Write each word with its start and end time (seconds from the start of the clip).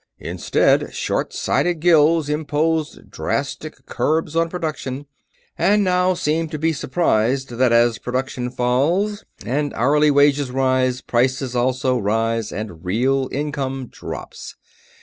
Instead, 0.17 0.95
short 0.95 1.31
sighted 1.31 1.79
guilds 1.79 2.27
imposed 2.27 3.11
drastic 3.11 3.85
curbs 3.85 4.35
on 4.35 4.49
production, 4.49 5.05
and 5.59 5.83
now 5.83 6.15
seem 6.15 6.49
to 6.49 6.57
be 6.57 6.73
surprised 6.73 7.49
that 7.51 7.71
as 7.71 7.99
production 7.99 8.49
falls 8.49 9.23
and 9.45 9.71
hourly 9.75 10.09
wages 10.09 10.49
rise, 10.49 11.01
prices 11.01 11.55
also 11.55 11.99
rise 11.99 12.51
and 12.51 12.83
real 12.83 13.29
income 13.31 13.85
drops. 13.91 14.55